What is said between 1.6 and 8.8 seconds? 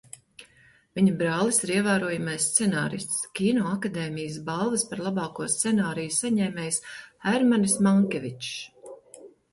ir ievērojamais scenārists, Kinoakadēmijas balvas par labāko scenāriju saņēmējs Hermanis Mankevičs.